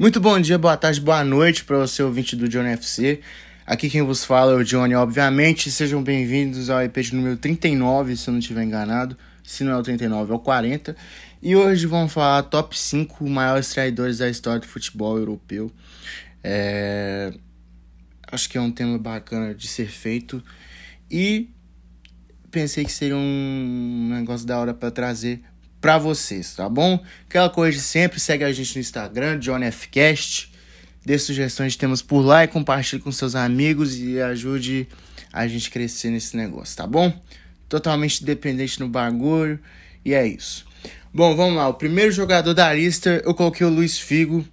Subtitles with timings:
[0.00, 3.20] Muito bom dia, boa tarde, boa noite para você ouvinte do Johnny FC.
[3.66, 5.70] Aqui quem vos fala é o Johnny, obviamente.
[5.70, 9.14] Sejam bem-vindos ao EP de número 39, se eu não estiver enganado.
[9.44, 10.96] Se não é o 39, é o 40.
[11.42, 15.70] E hoje vamos falar top 5 maiores traidores da história do futebol europeu.
[16.42, 17.34] É...
[18.32, 20.42] Acho que é um tema bacana de ser feito.
[21.10, 21.50] E
[22.50, 25.42] pensei que seria um negócio da hora para trazer
[25.80, 27.02] para vocês, tá bom?
[27.28, 30.52] Aquela coisa de sempre, segue a gente no Instagram, JohnFcast,
[31.04, 34.86] dê sugestões de temas por lá e compartilhe com seus amigos e ajude
[35.32, 37.12] a gente crescer nesse negócio, tá bom?
[37.68, 39.58] Totalmente dependente no bagulho
[40.04, 40.66] e é isso.
[41.12, 41.68] Bom, vamos lá.
[41.68, 44.46] O primeiro jogador da lista eu coloquei o Luiz Figo,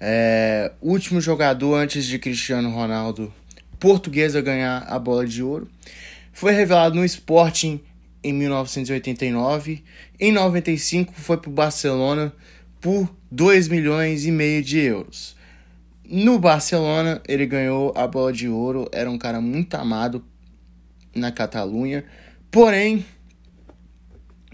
[0.00, 3.32] é, último jogador antes de Cristiano Ronaldo
[3.78, 5.68] português a ganhar a bola de ouro.
[6.32, 7.80] Foi revelado no Sporting
[8.22, 9.82] em 1989.
[10.18, 12.32] Em 95 foi para o Barcelona
[12.80, 15.36] por 2 milhões e meio de euros.
[16.04, 20.24] No Barcelona ele ganhou a bola de ouro, era um cara muito amado
[21.14, 22.04] na Catalunha.
[22.50, 23.04] Porém,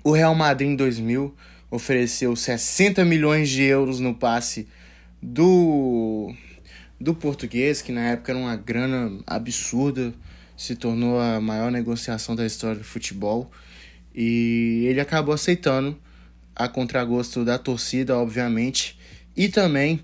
[0.03, 1.35] o Real Madrid em 2000
[1.71, 4.69] ofereceu 60 milhões de euros no passe
[5.23, 6.33] do
[7.01, 10.15] do português, que na época era uma grana absurda
[10.57, 13.51] se tornou a maior negociação da história do futebol
[14.15, 15.99] e ele acabou aceitando
[16.55, 18.99] a contragosto da torcida, obviamente,
[19.37, 20.01] e também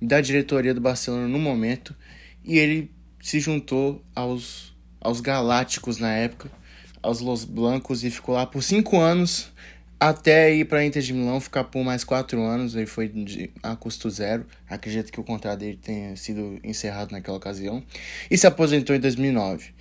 [0.00, 1.94] da diretoria do Barcelona no momento,
[2.44, 6.50] e ele se juntou aos, aos Galácticos na época,
[7.02, 9.50] aos Los Blancos, e ficou lá por cinco anos,
[9.98, 13.74] até ir para Inter de Milão, ficar por mais quatro anos, ele foi de, a
[13.74, 17.82] custo zero, acredito que o contrato dele tenha sido encerrado naquela ocasião,
[18.30, 19.72] e se aposentou em 2009.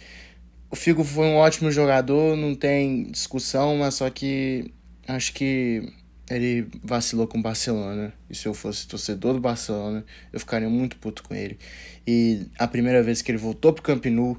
[0.73, 4.73] O Figo foi um ótimo jogador, não tem discussão, mas só que
[5.07, 5.87] acho que
[6.27, 8.11] ele vacilou com o Barcelona.
[8.27, 11.59] E se eu fosse torcedor do Barcelona, eu ficaria muito puto com ele.
[12.07, 14.35] E a primeira vez que ele voltou pro Camp Nou,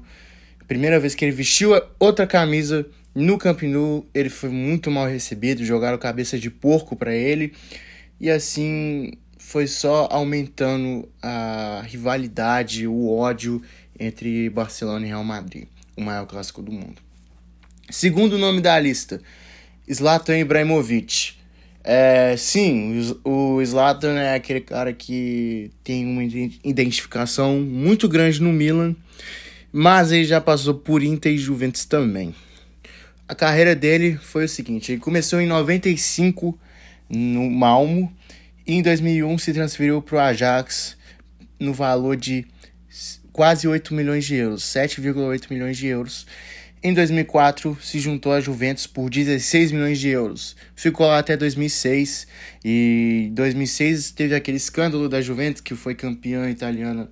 [0.59, 5.07] a primeira vez que ele vestiu outra camisa no Camp Nou, ele foi muito mal
[5.07, 7.53] recebido, jogaram cabeça de porco para ele.
[8.19, 13.61] E assim foi só aumentando a rivalidade, o ódio
[13.97, 17.01] entre Barcelona e Real Madrid o maior clássico do mundo.
[17.89, 19.21] Segundo nome da lista,
[19.91, 21.33] Zlatan Ibrahimovic.
[21.83, 28.95] É, sim, o Zlatan é aquele cara que tem uma identificação muito grande no Milan,
[29.71, 32.33] mas ele já passou por Inter e Juventus também.
[33.27, 36.57] A carreira dele foi o seguinte: ele começou em 95
[37.07, 38.11] no Malmo
[38.65, 40.97] e em 2001 se transferiu para o Ajax
[41.59, 42.47] no valor de
[43.35, 46.25] quase 8 milhões de euros, 7,8 milhões de euros.
[46.81, 50.55] Em 2004, se juntou à Juventus por 16 milhões de euros.
[50.73, 52.27] Ficou lá até 2006
[52.63, 57.09] e em 2006 teve aquele escândalo da Juventus que foi campeã italiana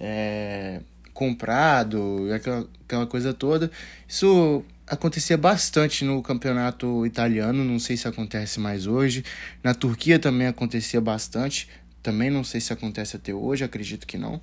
[0.00, 0.80] é,
[1.12, 3.70] comprado, aquela, aquela coisa toda.
[4.08, 9.22] Isso acontecia bastante no campeonato italiano, não sei se acontece mais hoje.
[9.62, 11.68] Na Turquia também acontecia bastante,
[12.02, 14.40] também não sei se acontece até hoje, acredito que não.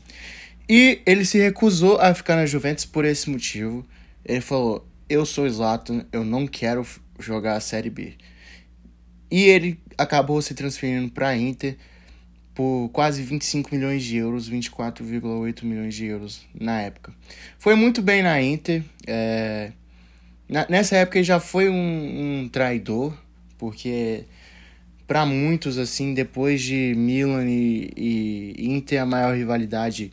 [0.67, 3.85] E ele se recusou a ficar na Juventus por esse motivo.
[4.23, 6.85] Ele falou: Eu sou Zlatan, eu não quero
[7.19, 8.13] jogar a Série B.
[9.29, 11.77] E ele acabou se transferindo para a Inter
[12.53, 17.13] por quase 25 milhões de euros, 24,8 milhões de euros na época.
[17.59, 18.81] Foi muito bem na Inter.
[19.05, 19.71] É...
[20.69, 23.15] nessa época ele já foi um, um traidor,
[23.57, 24.23] porque
[25.05, 30.11] para muitos, assim, depois de Milan e, e Inter, a maior rivalidade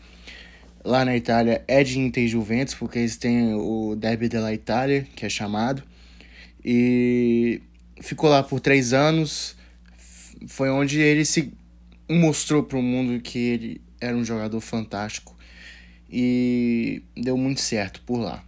[0.85, 5.07] lá na Itália é de Inter e Juventus, porque eles têm o Derby della Itália,
[5.15, 5.83] que é chamado.
[6.65, 7.61] E
[8.01, 9.57] ficou lá por três anos.
[10.47, 11.53] Foi onde ele se
[12.09, 15.37] mostrou para o mundo que ele era um jogador fantástico.
[16.11, 18.45] E deu muito certo por lá.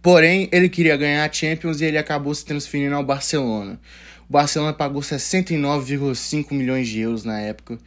[0.00, 3.80] Porém, ele queria ganhar a Champions e ele acabou se transferindo ao Barcelona.
[4.28, 7.78] O Barcelona pagou 69,5 milhões de euros na época.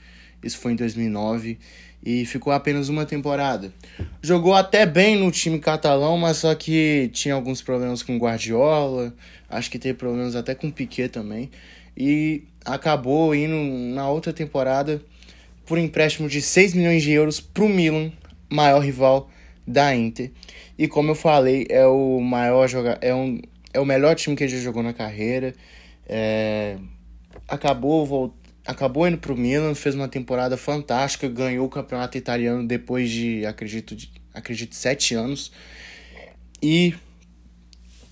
[0.43, 1.57] Isso foi em 2009
[2.03, 3.73] e ficou apenas uma temporada.
[4.21, 9.13] Jogou até bem no time catalão, mas só que tinha alguns problemas com Guardiola,
[9.49, 11.49] acho que teve problemas até com Piquet também,
[11.95, 13.55] e acabou indo
[13.93, 15.01] na outra temporada
[15.65, 18.11] por empréstimo de 6 milhões de euros para o Milan,
[18.49, 19.29] maior rival
[19.67, 20.31] da Inter.
[20.77, 23.41] E como eu falei, é o maior jogador, é, um,
[23.73, 25.53] é o melhor time que ele já jogou na carreira.
[26.07, 26.77] É,
[27.47, 28.33] acabou
[28.69, 33.95] acabou indo pro Milan, fez uma temporada fantástica, ganhou o campeonato italiano depois de, acredito,
[33.95, 35.51] de, acredito, sete anos.
[36.61, 36.93] E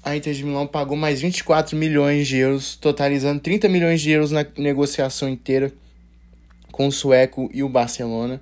[0.04, 4.32] a Inter de Milão pagou mais 24 milhões de euros, totalizando 30 milhões de euros
[4.32, 5.72] na negociação inteira
[6.72, 8.42] com o Sueco e o Barcelona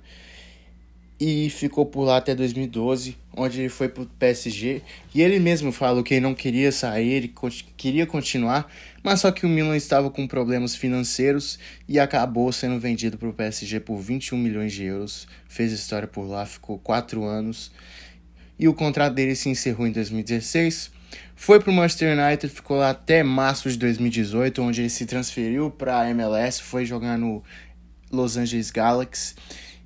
[1.18, 4.82] e ficou por lá até 2012, onde ele foi para o PSG.
[5.14, 7.34] E ele mesmo falou que ele não queria sair, ele
[7.76, 8.70] queria continuar,
[9.06, 13.32] mas só que o Milan estava com problemas financeiros e acabou sendo vendido para o
[13.32, 15.28] PSG por 21 milhões de euros.
[15.46, 17.70] Fez história por lá, ficou quatro anos
[18.58, 20.90] e o contrato dele se encerrou em 2016.
[21.36, 25.70] Foi para o Manchester United, ficou lá até março de 2018, onde ele se transferiu
[25.70, 27.44] para a MLS, foi jogar no
[28.10, 29.36] Los Angeles Galaxy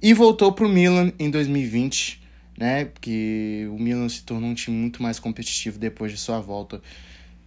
[0.01, 2.23] e voltou para o Milan em 2020,
[2.57, 2.87] né?
[2.87, 6.81] Porque o Milan se tornou um time muito mais competitivo depois de sua volta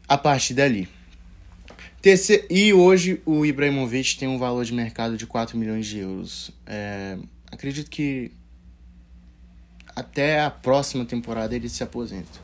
[0.08, 0.88] a partir dali.
[2.50, 6.52] E hoje o Ibrahimovic tem um valor de mercado de 4 milhões de euros.
[6.68, 7.18] É,
[7.50, 8.30] acredito que
[9.96, 12.42] até a próxima temporada ele se aposenta.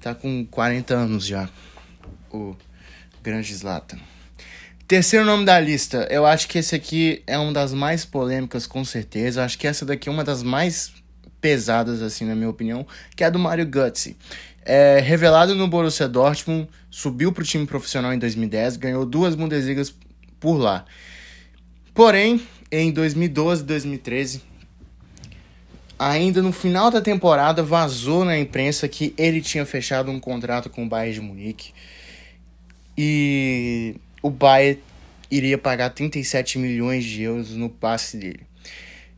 [0.00, 1.50] Tá com 40 anos já,
[2.30, 2.54] o
[3.20, 3.98] grande Zlatan.
[4.86, 8.84] Terceiro nome da lista, eu acho que esse aqui é uma das mais polêmicas, com
[8.84, 9.40] certeza.
[9.40, 10.92] Eu acho que essa daqui é uma das mais
[11.40, 12.86] pesadas, assim, na minha opinião,
[13.16, 14.16] que é a do Mario Götze.
[14.70, 19.94] É, revelado no Borussia Dortmund, subiu para o time profissional em 2010, ganhou duas Bundesligas
[20.38, 20.84] por lá.
[21.94, 22.38] Porém,
[22.70, 24.42] em 2012 e 2013,
[25.98, 30.84] ainda no final da temporada, vazou na imprensa que ele tinha fechado um contrato com
[30.84, 31.72] o Bayern de Munique.
[32.96, 34.82] E o Bayern
[35.30, 38.40] iria pagar 37 milhões de euros no passe dele.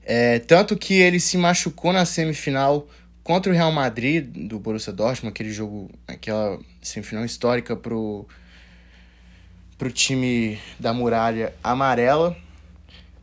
[0.04, 2.86] É, tanto que ele se machucou na semifinal
[3.30, 8.26] contra o Real Madrid do Borussia Dortmund, aquele jogo, aquela semifinal histórica pro
[9.78, 12.36] pro time da Muralha Amarela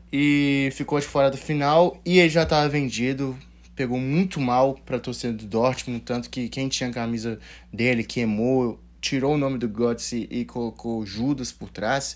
[0.09, 3.37] e ficou de fora do final e ele já estava vendido,
[3.75, 7.37] pegou muito mal para a torcida do Dortmund, tanto que quem tinha a camisa
[7.71, 12.15] dele queimou, tirou o nome do Götze e colocou Judas por trás.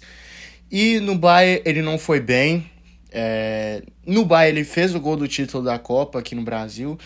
[0.72, 2.72] E no Bayern ele não foi bem.
[3.12, 3.84] É...
[4.08, 6.98] No Bayern ele fez o gol do título da Copa aqui no Brasil,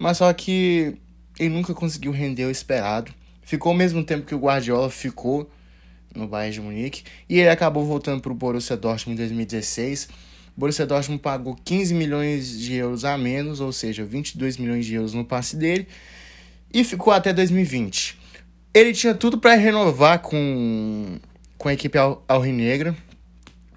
[0.00, 0.96] mas só que
[1.38, 3.14] ele nunca conseguiu render o esperado.
[3.42, 5.48] Ficou ao mesmo tempo que o Guardiola ficou
[6.12, 10.08] no Bayern de Munique e ele acabou voltando para o Borussia Dortmund em 2016
[10.56, 15.14] Borussia Dortmund pagou 15 milhões de euros a menos, ou seja, 22 milhões de euros
[15.14, 15.86] no passe dele,
[16.72, 18.18] e ficou até 2020.
[18.74, 21.18] Ele tinha tudo para renovar com,
[21.56, 21.96] com a equipe
[22.28, 22.94] alrinegra,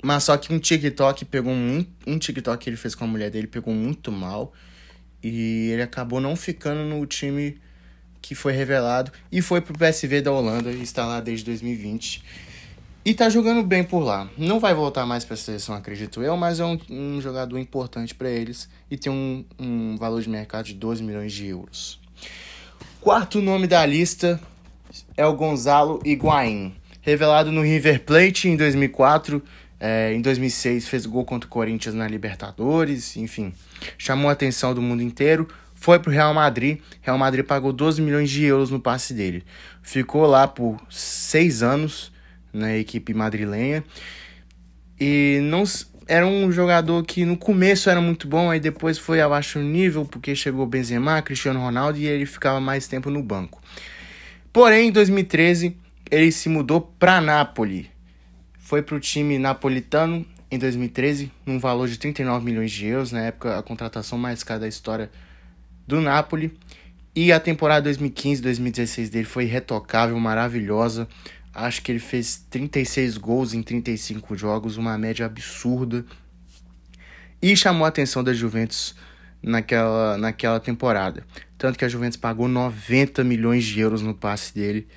[0.04, 3.32] mas só que um TikTok pegou muito, um TikTok que ele fez com a mulher
[3.32, 4.54] dele pegou muito mal
[5.24, 7.58] e ele acabou não ficando no time
[8.22, 12.24] que foi revelado e foi pro PSV da Holanda e está lá desde 2020.
[13.06, 14.30] E tá jogando bem por lá.
[14.38, 18.30] Não vai voltar mais pra seleção, acredito eu, mas é um, um jogador importante para
[18.30, 22.00] eles e tem um, um valor de mercado de 12 milhões de euros.
[23.02, 24.40] Quarto nome da lista
[25.18, 26.74] é o Gonzalo Higuaín.
[27.02, 29.44] Revelado no River Plate em 2004,
[29.86, 33.54] é, em 2006 fez gol contra o Corinthians na Libertadores, enfim,
[33.98, 35.46] chamou a atenção do mundo inteiro.
[35.76, 36.80] Foi pro Real Madrid.
[37.02, 39.44] Real Madrid pagou 12 milhões de euros no passe dele.
[39.82, 42.14] Ficou lá por seis anos
[42.54, 43.84] na equipe madrilenha.
[44.98, 45.66] E não
[46.08, 50.06] era um jogador que no começo era muito bom, aí depois foi abaixo o nível,
[50.06, 53.62] porque chegou Benzema, Cristiano Ronaldo e ele ficava mais tempo no banco.
[54.54, 55.76] Porém, em 2013,
[56.10, 57.93] ele se mudou para Nápoles.
[58.74, 63.22] Foi para o time napolitano em 2013, num valor de 39 milhões de euros, na
[63.22, 65.12] época a contratação mais cara da história
[65.88, 66.58] do Napoli.
[67.16, 71.08] E a temporada 2015-2016 dele foi retocável, maravilhosa.
[71.54, 76.04] Acho que ele fez 36 gols em 35 jogos, uma média absurda.
[77.40, 78.96] E chamou a atenção da Juventus
[79.40, 81.24] naquela, naquela temporada.
[81.60, 84.88] Tanto que a Juventus pagou 90 milhões de euros no passe dele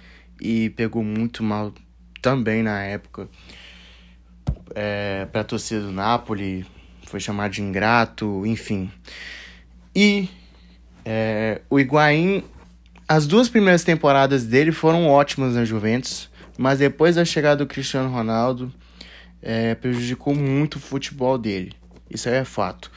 [0.41, 1.75] e pegou muito mal
[2.23, 3.29] também na época.
[4.75, 6.67] É, para a torcida do Napoli,
[7.07, 8.91] foi chamado de ingrato, enfim.
[9.95, 10.29] E
[11.05, 12.43] é, o Higuaín,
[13.09, 16.29] as duas primeiras temporadas dele foram ótimas na Juventus.
[16.59, 18.73] Mas depois da chegada do Cristiano Ronaldo,
[19.43, 21.73] é, prejudicou muito o futebol dele.
[22.11, 22.91] Isso aí é fato.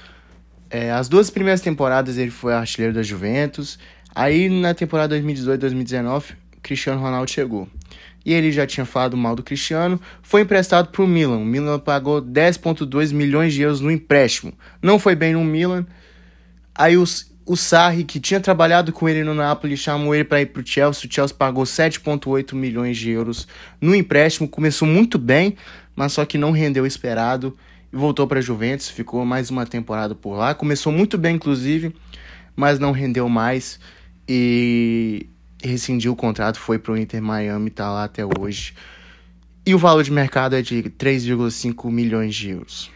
[0.69, 3.77] É, as duas primeiras temporadas ele foi artilheiro da Juventus.
[4.15, 7.67] Aí na temporada 2018-2019, Cristiano Ronaldo chegou.
[8.25, 11.37] E ele já tinha falado mal do Cristiano, foi emprestado para o Milan.
[11.37, 14.53] O Milan pagou 10,2 milhões de euros no empréstimo.
[14.81, 15.85] Não foi bem no Milan.
[16.75, 20.47] Aí os, o Sarri, que tinha trabalhado com ele no Napoli, chamou ele para ir
[20.47, 21.09] para o Chelsea.
[21.09, 23.47] O Chelsea pagou 7,8 milhões de euros
[23.81, 24.47] no empréstimo.
[24.47, 25.55] Começou muito bem,
[25.95, 27.57] mas só que não rendeu o esperado
[27.91, 28.89] e voltou para a Juventus.
[28.89, 30.53] Ficou mais uma temporada por lá.
[30.53, 31.95] Começou muito bem, inclusive,
[32.55, 33.79] mas não rendeu mais
[34.27, 35.25] e
[35.63, 36.59] rescindiu o contrato.
[36.59, 38.73] Foi para o Inter Miami, está lá até hoje.
[39.65, 42.91] E o valor de mercado é de 3,5 milhões de euros.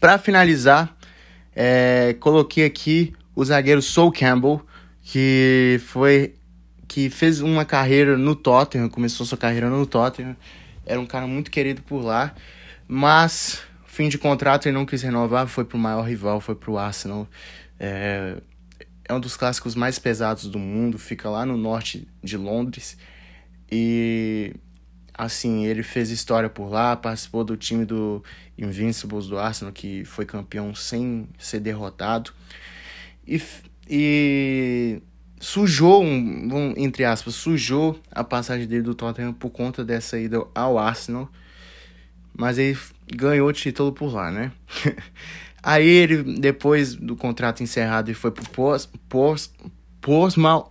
[0.00, 0.94] Para finalizar,
[1.54, 4.64] é, coloquei aqui o zagueiro Sol Campbell,
[5.02, 6.34] que foi
[6.86, 10.36] que fez uma carreira no Tottenham, começou sua carreira no Tottenham,
[10.86, 12.34] era um cara muito querido por lá,
[12.86, 17.26] mas fim de contrato ele não quis renovar, foi pro maior rival, foi pro Arsenal.
[17.78, 18.36] É,
[19.08, 22.96] é um dos clássicos mais pesados do mundo, fica lá no norte de Londres
[23.70, 24.54] e
[25.16, 28.22] assim, ele fez história por lá, participou do time do
[28.58, 32.32] Invincibles do Arsenal, que foi campeão sem ser derrotado.
[33.26, 33.40] E,
[33.88, 35.00] e
[35.40, 40.78] sujou, um, entre aspas, sujou a passagem dele do Tottenham por conta dessa ida ao
[40.78, 41.30] Arsenal.
[42.36, 42.76] Mas ele
[43.14, 44.50] ganhou o título por lá, né?
[45.64, 48.44] Aí ele, depois do contrato encerrado, ele foi pro
[49.98, 50.70] Portsmouth,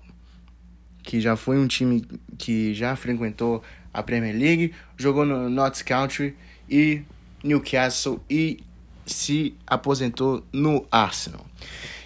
[1.02, 2.06] que já foi um time
[2.38, 6.36] que já frequentou a Premier League, jogou no Notts Country
[6.70, 7.02] e
[7.44, 8.60] Newcastle e
[9.04, 11.46] se aposentou no Arsenal.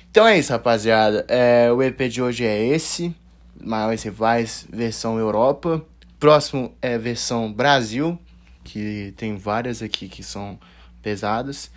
[0.09, 1.25] Então é isso, rapaziada.
[1.27, 3.13] É, o EP de hoje é esse.
[3.61, 5.85] Maiores rivais, versão Europa.
[6.17, 8.17] Próximo é versão Brasil,
[8.63, 10.57] que tem várias aqui que são
[11.03, 11.69] pesadas.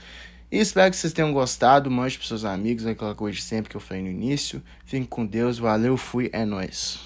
[0.53, 1.91] E espero que vocês tenham gostado.
[1.91, 4.61] Mande para seus amigos, aquela coisa de sempre que eu falei no início.
[4.85, 7.01] Fiquem com Deus, valeu, fui, é nóis.